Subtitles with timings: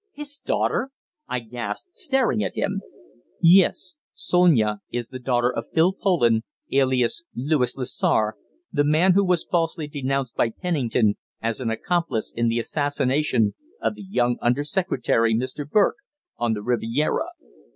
[0.13, 0.89] "His daughter!"
[1.27, 2.81] I gasped, staring at him.
[3.39, 3.97] "Yes.
[4.15, 8.33] Sonia is the daughter of Phil Poland, alias Louis Lessar,
[8.73, 13.93] the man who was falsely denounced by Pennington as an accomplice in the assassination of
[13.93, 15.69] the young Under Secretary, Mr.
[15.69, 15.97] Burke,
[16.35, 17.27] on the Riviera.